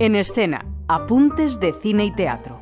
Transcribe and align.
En 0.00 0.16
escena, 0.16 0.64
apuntes 0.88 1.60
de 1.60 1.74
cine 1.74 2.06
y 2.06 2.10
teatro. 2.10 2.58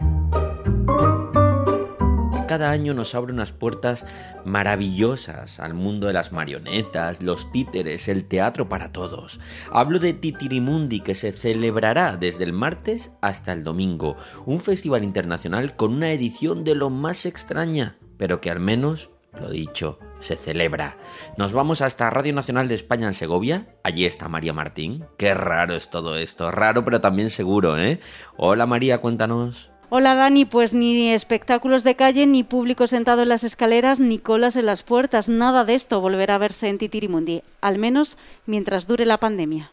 Cada 2.48 2.72
año 2.72 2.95
nos 2.95 3.14
abre 3.14 3.32
unas 3.32 3.53
puertas 3.53 4.06
maravillosas 4.45 5.61
al 5.61 5.72
mundo 5.72 6.09
de 6.09 6.14
las 6.14 6.32
marionetas, 6.32 7.22
los 7.22 7.53
títeres, 7.53 8.09
el 8.09 8.24
teatro 8.24 8.69
para 8.69 8.90
todos. 8.90 9.38
Hablo 9.71 10.01
de 10.01 10.14
Titirimundi 10.14 10.98
que 10.98 11.14
se 11.14 11.30
celebrará 11.30 12.16
desde 12.16 12.42
el 12.42 12.53
martes 12.53 13.12
hasta 13.21 13.52
el 13.52 13.62
domingo, 13.62 14.16
un 14.44 14.60
festival 14.60 15.04
internacional 15.04 15.76
con 15.76 15.92
una 15.92 16.10
edición 16.10 16.64
de 16.64 16.74
lo 16.74 16.91
más 16.91 17.24
extraña, 17.24 17.98
pero 18.16 18.41
que 18.41 18.50
al 18.50 18.59
menos, 18.59 19.10
lo 19.38 19.48
dicho, 19.48 20.00
se 20.20 20.37
celebra. 20.37 20.96
Nos 21.37 21.52
vamos 21.52 21.80
hasta 21.80 22.10
Radio 22.10 22.32
Nacional 22.32 22.69
de 22.69 22.74
España 22.74 23.06
en 23.06 23.14
Segovia. 23.14 23.66
Allí 23.82 24.05
está 24.05 24.28
María 24.28 24.52
Martín. 24.52 25.05
Qué 25.16 25.34
raro 25.34 25.74
es 25.74 25.91
todo 25.91 26.16
esto. 26.16 26.51
Raro 26.51 26.84
pero 26.84 27.01
también 27.01 27.30
seguro, 27.30 27.78
¿eh? 27.78 28.01
Hola 28.37 28.66
María, 28.66 28.98
cuéntanos. 28.98 29.70
Hola 29.91 30.15
Dani, 30.15 30.45
pues 30.45 30.74
ni 30.74 31.09
espectáculos 31.09 31.83
de 31.83 31.96
calle, 31.96 32.27
ni 32.27 32.43
público 32.43 32.87
sentado 32.87 33.23
en 33.23 33.30
las 33.30 33.43
escaleras, 33.43 34.01
ni 34.01 34.19
colas 34.19 34.57
en 34.57 34.66
las 34.66 34.83
puertas. 34.83 35.30
Nada 35.30 35.65
de 35.65 35.74
esto 35.74 36.02
volverá 36.02 36.35
a 36.35 36.38
verse 36.38 36.69
en 36.69 36.77
Titirimundi, 36.77 37.43
al 37.62 37.79
menos 37.79 38.19
mientras 38.45 38.87
dure 38.87 39.07
la 39.07 39.16
pandemia. 39.16 39.73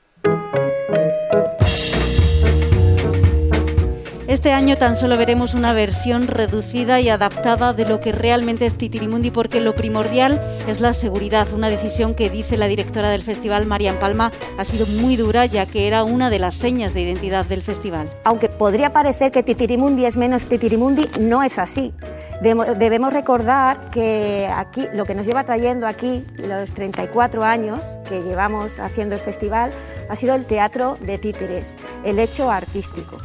Este 4.35 4.51
año 4.51 4.75
tan 4.75 4.97
solo 4.97 5.17
veremos 5.17 5.53
una 5.53 5.71
versión 5.71 6.27
reducida 6.27 6.99
y 6.99 7.07
adaptada 7.07 7.71
de 7.71 7.87
lo 7.87 8.01
que 8.01 8.11
realmente 8.11 8.65
es 8.65 8.75
Titirimundi 8.75 9.31
porque 9.31 9.61
lo 9.61 9.73
primordial 9.73 10.41
es 10.67 10.81
la 10.81 10.93
seguridad, 10.93 11.47
una 11.53 11.69
decisión 11.69 12.15
que 12.15 12.29
dice 12.29 12.57
la 12.57 12.67
directora 12.67 13.09
del 13.09 13.23
festival, 13.23 13.65
Marian 13.65 13.97
Palma, 13.97 14.31
ha 14.57 14.65
sido 14.65 14.87
muy 15.01 15.15
dura 15.15 15.45
ya 15.45 15.65
que 15.65 15.87
era 15.87 16.03
una 16.03 16.29
de 16.29 16.39
las 16.39 16.55
señas 16.55 16.93
de 16.93 17.03
identidad 17.03 17.45
del 17.45 17.61
festival. 17.61 18.11
Aunque 18.25 18.49
podría 18.49 18.91
parecer 18.91 19.31
que 19.31 19.41
Titirimundi 19.41 20.03
es 20.03 20.17
menos 20.17 20.47
Titirimundi, 20.47 21.07
no 21.17 21.41
es 21.41 21.57
así. 21.57 21.93
Debemos 22.41 23.13
recordar 23.13 23.89
que 23.89 24.49
aquí 24.53 24.85
lo 24.93 25.05
que 25.05 25.15
nos 25.15 25.25
lleva 25.25 25.45
trayendo 25.45 25.87
aquí 25.87 26.25
los 26.35 26.73
34 26.73 27.41
años 27.45 27.79
que 28.09 28.21
llevamos 28.21 28.81
haciendo 28.81 29.15
el 29.15 29.21
festival 29.21 29.71
ha 30.09 30.15
sido 30.17 30.35
el 30.35 30.43
teatro 30.43 30.97
de 30.99 31.19
títeres, 31.19 31.77
el 32.03 32.19
hecho 32.19 32.51
artístico. 32.51 33.17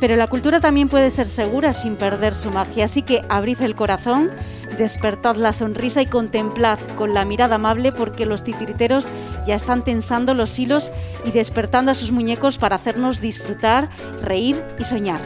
Pero 0.00 0.16
la 0.16 0.26
cultura 0.26 0.60
también 0.60 0.88
puede 0.88 1.10
ser 1.10 1.26
segura 1.26 1.72
sin 1.72 1.96
perder 1.96 2.34
su 2.34 2.50
magia, 2.50 2.84
así 2.84 3.02
que 3.02 3.22
abrid 3.28 3.60
el 3.62 3.74
corazón, 3.74 4.30
despertad 4.76 5.36
la 5.36 5.52
sonrisa 5.52 6.02
y 6.02 6.06
contemplad 6.06 6.78
con 6.96 7.14
la 7.14 7.24
mirada 7.24 7.56
amable 7.56 7.92
porque 7.92 8.26
los 8.26 8.42
titiriteros 8.42 9.08
ya 9.46 9.54
están 9.54 9.84
tensando 9.84 10.34
los 10.34 10.58
hilos 10.58 10.90
y 11.24 11.30
despertando 11.30 11.92
a 11.92 11.94
sus 11.94 12.10
muñecos 12.10 12.58
para 12.58 12.76
hacernos 12.76 13.20
disfrutar, 13.20 13.88
reír 14.22 14.62
y 14.78 14.84
soñar. 14.84 15.20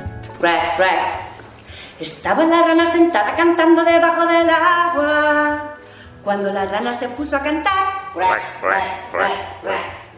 Estaba 1.99 2.45
la 2.45 2.63
rana 2.63 2.87
sentada 2.87 3.35
cantando 3.35 3.83
debajo 3.83 4.25
del 4.27 4.49
agua. 4.49 5.75
Cuando 6.23 6.53
la 6.53 6.65
rana 6.67 6.93
se 6.93 7.09
puso 7.09 7.37
a 7.37 7.43
cantar, 7.43 8.13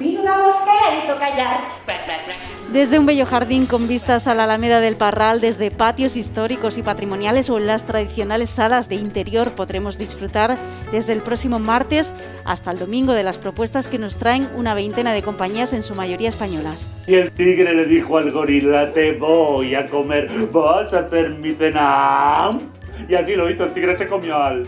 vino 0.01 0.23
una 0.23 0.39
mosca 0.39 0.71
y 0.73 0.97
la 0.97 1.05
hizo 1.05 1.19
callar. 1.19 1.61
Desde 2.73 3.01
un 3.01 3.07
bello 3.07 3.27
jardín 3.27 3.67
con 3.67 3.89
vistas 3.89 4.29
a 4.29 4.35
la 4.35 4.45
Alameda 4.45 4.81
del 4.81 4.97
Parral, 4.97 5.41
desde 5.41 5.73
patios 5.73 6.17
históricos 6.17 6.79
y 6.79 6.83
patrimoniales 6.83 7.51
o 7.51 7.59
en 7.59 7.67
las 7.67 7.85
tradicionales 7.85 8.49
salas 8.49 8.89
de 8.89 8.95
interior 8.95 9.51
podremos 9.51 9.99
disfrutar 9.99 10.57
desde 10.93 11.13
el 11.13 11.21
próximo 11.21 11.59
martes 11.59 12.13
hasta 12.45 12.71
el 12.71 12.79
domingo 12.79 13.13
de 13.13 13.25
las 13.25 13.39
propuestas 13.39 13.89
que 13.89 13.99
nos 13.99 14.17
traen 14.17 14.49
una 14.57 14.75
veintena 14.75 15.13
de 15.13 15.23
compañías 15.23 15.73
en 15.73 15.83
su 15.83 15.97
mayoría 15.97 16.29
españolas. 16.29 17.05
Y 17.09 17.17
el 17.17 17.33
tigre 17.33 17.75
le 17.75 17.87
dijo 17.87 18.17
al 18.19 18.31
gorila, 18.31 18.93
te 18.93 19.13
voy 19.13 19.75
a 19.75 19.85
comer, 19.85 20.29
vas 20.53 20.95
a 20.95 21.01
hacer 21.01 21.31
mi 21.31 21.51
cena. 21.51 22.57
Y 23.09 23.15
así 23.17 23.35
lo 23.35 23.51
hizo, 23.51 23.65
el 23.65 23.73
tigre 23.73 23.97
se 23.97 24.07
comió 24.07 24.37
al, 24.37 24.63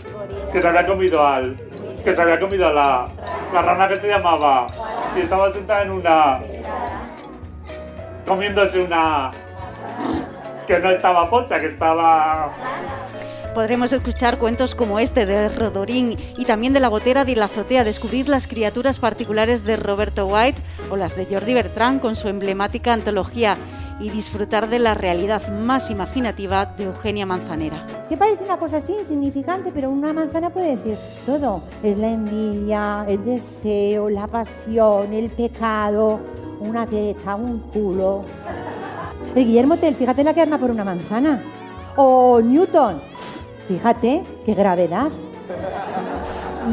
que 0.51 0.61
se 0.61 0.67
había 0.67 0.85
comido 0.85 1.25
al, 1.25 1.55
que 2.03 2.13
se 2.13 2.21
había 2.21 2.37
comido 2.37 2.67
a 2.67 2.73
la, 2.73 3.05
la 3.53 3.61
rana 3.61 3.87
que 3.87 3.95
se 4.01 4.07
llamaba, 4.07 4.67
y 5.15 5.19
estaba 5.21 5.53
sentada 5.53 5.83
en 5.83 5.91
una 5.91 6.41
comiéndose 8.25 8.79
una 8.79 9.31
que 10.67 10.79
no 10.79 10.89
estaba 10.91 11.29
pocha, 11.29 11.59
que 11.59 11.67
estaba 11.67 12.49
Podremos 13.53 13.93
escuchar 13.93 14.39
cuentos 14.39 14.73
como 14.73 14.97
este 14.97 15.27
de 15.27 15.47
Rodorín 15.47 16.17
y 16.37 16.45
también 16.45 16.73
de 16.73 16.79
La 16.79 16.87
Gotera 16.87 17.23
de 17.23 17.35
la 17.35 17.45
Azotea, 17.45 17.83
descubrir 17.83 18.27
las 18.27 18.47
criaturas 18.47 18.97
particulares 18.97 19.63
de 19.63 19.75
Roberto 19.75 20.25
White 20.25 20.59
o 20.89 20.97
las 20.97 21.15
de 21.15 21.25
Jordi 21.25 21.53
Bertrand 21.53 22.01
con 22.01 22.15
su 22.15 22.29
emblemática 22.29 22.93
antología 22.93 23.55
y 24.03 24.09
disfrutar 24.09 24.69
de 24.69 24.79
la 24.79 24.93
realidad 24.93 25.47
más 25.47 25.89
imaginativa 25.89 26.65
de 26.65 26.83
Eugenia 26.83 27.25
Manzanera. 27.25 27.85
Que 28.09 28.17
parece 28.17 28.43
una 28.43 28.57
cosa 28.57 28.77
así 28.77 28.93
insignificante, 28.99 29.71
pero 29.73 29.89
una 29.89 30.11
manzana 30.11 30.49
puede 30.49 30.75
decir 30.75 30.97
todo. 31.25 31.63
Es 31.81 31.97
la 31.97 32.09
envidia, 32.09 33.05
el 33.07 33.23
deseo, 33.23 34.09
la 34.09 34.27
pasión, 34.27 35.13
el 35.13 35.29
pecado, 35.29 36.19
una 36.59 36.85
teta, 36.85 37.35
un 37.35 37.59
culo. 37.59 38.25
El 39.33 39.45
Guillermo 39.45 39.77
Tell, 39.77 39.95
fíjate 39.95 40.23
la 40.23 40.33
que 40.33 40.41
arma 40.41 40.57
por 40.57 40.69
una 40.69 40.83
manzana. 40.83 41.41
O 41.95 42.41
Newton, 42.41 42.99
fíjate 43.69 44.23
qué 44.45 44.53
gravedad. 44.53 45.11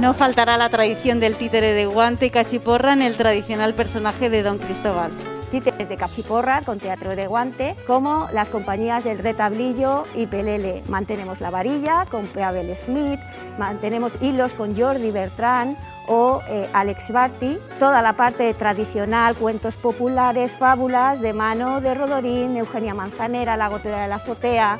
No 0.00 0.14
faltará 0.14 0.56
la 0.56 0.69
tradición 0.69 1.20
del 1.20 1.36
títere 1.36 1.74
de 1.74 1.86
guante 1.86 2.26
y 2.26 2.30
cachiporra 2.30 2.92
en 2.92 3.02
el 3.02 3.16
tradicional 3.16 3.74
personaje 3.74 4.30
de 4.30 4.42
Don 4.42 4.58
Cristóbal 4.58 5.12
títeres 5.50 5.88
de 5.88 5.97
cachiporra 5.97 6.62
con 6.62 6.78
teatro 6.78 7.15
de 7.16 7.27
guante, 7.27 7.77
como 7.87 8.28
las 8.33 8.49
compañías 8.49 9.05
del 9.05 9.19
Retablillo 9.19 10.05
y 10.15 10.27
Pelele. 10.27 10.83
Mantenemos 10.88 11.41
la 11.41 11.50
varilla 11.50 12.06
con 12.11 12.27
Peabel 12.27 12.75
Smith, 12.77 13.21
mantenemos 13.59 14.21
hilos 14.22 14.55
con 14.55 14.77
Jordi 14.77 15.11
Bertrand 15.11 15.77
o 16.06 16.43
eh, 16.49 16.69
Alex 16.72 17.11
Barty, 17.11 17.59
toda 17.78 18.03
la 18.03 18.15
parte 18.15 18.53
tradicional, 18.55 19.34
cuentos 19.37 19.77
populares, 19.77 20.53
fábulas 20.53 21.21
de 21.21 21.33
mano 21.33 21.81
de 21.81 21.94
Rodorín, 21.94 22.56
Eugenia 22.56 22.94
Manzanera, 22.94 23.56
La 23.56 23.69
Gotera 23.69 24.03
de 24.03 24.09
la 24.09 24.17
Azotea. 24.17 24.78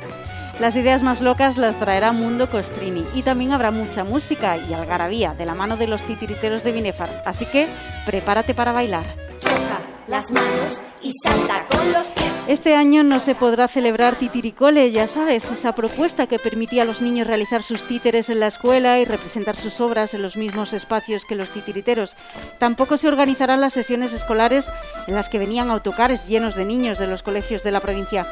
Las 0.59 0.75
ideas 0.75 1.01
más 1.01 1.21
locas 1.21 1.57
las 1.57 1.77
traerá 1.77 2.11
Mundo 2.11 2.47
Costrini 2.47 3.05
y 3.15 3.23
también 3.23 3.51
habrá 3.51 3.71
mucha 3.71 4.03
música 4.03 4.57
y 4.57 4.73
algarabía 4.73 5.33
de 5.33 5.45
la 5.45 5.55
mano 5.55 5.77
de 5.77 5.87
los 5.87 6.01
titiriteros 6.01 6.63
de 6.63 6.71
Binefar, 6.71 7.09
así 7.25 7.45
que 7.45 7.67
prepárate 8.05 8.53
para 8.53 8.71
bailar 8.71 9.20
las 10.11 10.29
manos 10.29 10.81
y 11.01 11.09
salta 11.23 11.65
con 11.69 11.93
los 11.93 12.07
pies. 12.07 12.27
Este 12.49 12.75
año 12.75 13.01
no 13.01 13.21
se 13.21 13.33
podrá 13.33 13.69
celebrar 13.69 14.17
Titiricole, 14.17 14.91
ya 14.91 15.07
sabes, 15.07 15.49
esa 15.49 15.73
propuesta 15.73 16.27
que 16.27 16.37
permitía 16.37 16.83
a 16.83 16.85
los 16.85 17.01
niños 17.01 17.27
realizar 17.27 17.63
sus 17.63 17.83
títeres 17.83 18.29
en 18.29 18.41
la 18.41 18.47
escuela 18.47 18.99
y 18.99 19.05
representar 19.05 19.55
sus 19.55 19.79
obras 19.79 20.13
en 20.13 20.21
los 20.21 20.35
mismos 20.35 20.73
espacios 20.73 21.23
que 21.23 21.35
los 21.35 21.49
titiriteros. 21.51 22.17
Tampoco 22.59 22.97
se 22.97 23.07
organizarán 23.07 23.61
las 23.61 23.71
sesiones 23.71 24.11
escolares 24.11 24.69
en 25.07 25.15
las 25.15 25.29
que 25.29 25.39
venían 25.39 25.71
autocares 25.71 26.27
llenos 26.27 26.55
de 26.55 26.65
niños 26.65 26.99
de 26.99 27.07
los 27.07 27.23
colegios 27.23 27.63
de 27.63 27.71
la 27.71 27.79
provincia. 27.79 28.27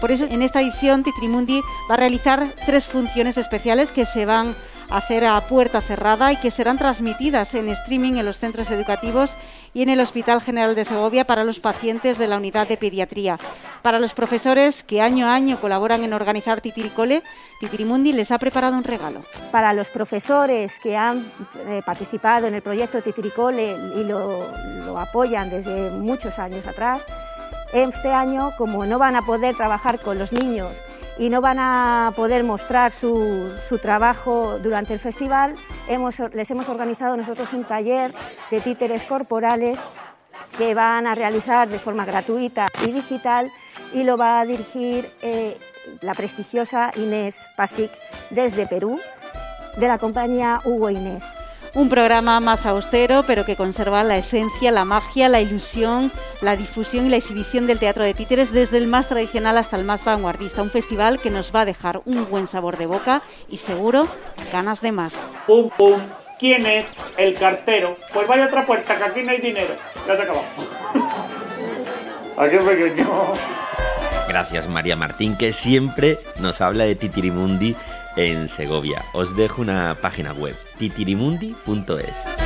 Por 0.00 0.12
eso, 0.12 0.24
en 0.24 0.42
esta 0.42 0.62
edición, 0.62 1.02
Titrimundi 1.02 1.60
va 1.90 1.94
a 1.94 1.98
realizar 1.98 2.46
tres 2.64 2.86
funciones 2.86 3.36
especiales 3.36 3.90
que 3.90 4.04
se 4.04 4.26
van 4.26 4.46
a 4.48 4.54
hacer 4.90 5.24
a 5.24 5.40
puerta 5.40 5.80
cerrada 5.80 6.32
y 6.32 6.36
que 6.36 6.50
serán 6.50 6.78
transmitidas 6.78 7.54
en 7.54 7.68
streaming 7.68 8.14
en 8.14 8.26
los 8.26 8.38
centros 8.38 8.70
educativos 8.70 9.36
y 9.74 9.82
en 9.82 9.90
el 9.90 10.00
Hospital 10.00 10.40
General 10.40 10.74
de 10.74 10.84
Segovia 10.84 11.24
para 11.24 11.44
los 11.44 11.60
pacientes 11.60 12.18
de 12.18 12.26
la 12.26 12.36
unidad 12.36 12.66
de 12.66 12.76
pediatría. 12.76 13.36
Para 13.82 13.98
los 13.98 14.14
profesores 14.14 14.82
que 14.82 15.02
año 15.02 15.26
a 15.26 15.34
año 15.34 15.60
colaboran 15.60 16.04
en 16.04 16.12
organizar 16.12 16.60
Titiricole, 16.60 17.22
Titirimundi 17.60 18.12
les 18.12 18.32
ha 18.32 18.38
preparado 18.38 18.76
un 18.76 18.84
regalo. 18.84 19.22
Para 19.52 19.72
los 19.72 19.88
profesores 19.88 20.78
que 20.82 20.96
han 20.96 21.24
eh, 21.66 21.82
participado 21.84 22.46
en 22.46 22.54
el 22.54 22.62
proyecto 22.62 23.02
Titiricole 23.02 23.76
y 23.96 24.04
lo, 24.04 24.42
lo 24.86 24.98
apoyan 24.98 25.50
desde 25.50 25.90
muchos 25.90 26.38
años 26.38 26.66
atrás, 26.66 27.02
este 27.72 28.12
año, 28.12 28.50
como 28.56 28.86
no 28.86 28.98
van 28.98 29.16
a 29.16 29.22
poder 29.22 29.54
trabajar 29.54 29.98
con 30.00 30.18
los 30.18 30.32
niños 30.32 30.68
y 31.18 31.30
no 31.30 31.40
van 31.40 31.58
a 31.58 32.12
poder 32.14 32.44
mostrar 32.44 32.92
su, 32.92 33.52
su 33.68 33.78
trabajo 33.78 34.58
durante 34.62 34.94
el 34.94 35.00
festival, 35.00 35.54
hemos, 35.88 36.18
les 36.32 36.50
hemos 36.50 36.68
organizado 36.68 37.16
nosotros 37.16 37.52
un 37.52 37.64
taller 37.64 38.14
de 38.50 38.60
títeres 38.60 39.04
corporales 39.04 39.78
que 40.56 40.74
van 40.74 41.06
a 41.06 41.14
realizar 41.14 41.68
de 41.68 41.78
forma 41.78 42.04
gratuita 42.04 42.68
y 42.86 42.92
digital 42.92 43.50
y 43.92 44.04
lo 44.04 44.16
va 44.16 44.40
a 44.40 44.44
dirigir 44.44 45.08
eh, 45.22 45.56
la 46.00 46.14
prestigiosa 46.14 46.92
Inés 46.96 47.46
Pasic 47.56 47.90
desde 48.30 48.66
Perú, 48.66 48.98
de 49.76 49.88
la 49.88 49.98
compañía 49.98 50.60
Hugo 50.64 50.90
Inés. 50.90 51.37
Un 51.74 51.88
programa 51.88 52.40
más 52.40 52.66
austero, 52.66 53.22
pero 53.26 53.44
que 53.44 53.56
conserva 53.56 54.02
la 54.02 54.16
esencia, 54.16 54.70
la 54.70 54.84
magia, 54.84 55.28
la 55.28 55.40
ilusión, 55.40 56.10
la 56.40 56.56
difusión 56.56 57.06
y 57.06 57.10
la 57.10 57.16
exhibición 57.16 57.66
del 57.66 57.78
teatro 57.78 58.04
de 58.04 58.14
títeres 58.14 58.52
desde 58.52 58.78
el 58.78 58.86
más 58.86 59.08
tradicional 59.08 59.58
hasta 59.58 59.76
el 59.76 59.84
más 59.84 60.04
vanguardista. 60.04 60.62
Un 60.62 60.70
festival 60.70 61.20
que 61.20 61.30
nos 61.30 61.54
va 61.54 61.62
a 61.62 61.64
dejar 61.64 62.00
un 62.04 62.28
buen 62.30 62.46
sabor 62.46 62.78
de 62.78 62.86
boca 62.86 63.22
y 63.48 63.58
seguro 63.58 64.08
ganas 64.52 64.80
de 64.80 64.92
más. 64.92 65.14
Pum, 65.46 65.70
pum. 65.76 66.00
¿Quién 66.38 66.64
es 66.66 66.86
el 67.16 67.34
cartero? 67.34 67.96
Pues 68.12 68.28
vaya 68.28 68.44
a 68.44 68.46
otra 68.46 68.64
puerta, 68.64 68.96
que 68.96 69.04
aquí 69.04 69.22
no 69.22 69.32
hay 69.32 69.40
dinero. 69.40 69.74
Ya 70.06 70.16
se 70.16 70.22
acabó. 70.22 70.44
¡Ay, 72.36 72.50
qué 72.50 72.58
pequeño! 72.58 73.08
Gracias 74.28 74.68
María 74.68 74.94
Martín, 74.94 75.36
que 75.36 75.52
siempre 75.52 76.18
nos 76.38 76.60
habla 76.60 76.84
de 76.84 76.94
Titirimundi 76.94 77.74
en 78.14 78.48
Segovia. 78.48 79.02
Os 79.14 79.34
dejo 79.36 79.62
una 79.62 79.96
página 80.00 80.32
web, 80.32 80.54
titirimundi.es. 80.78 82.37